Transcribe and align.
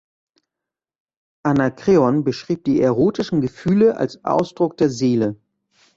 Anakreon 1.43 2.23
beschrieb 2.23 2.63
die 2.63 2.81
erotischen 2.81 3.39
Gefühle 3.39 3.97
als 3.97 4.25
Ausdruck 4.25 4.75
der 4.77 4.89
Seele. 4.89 5.39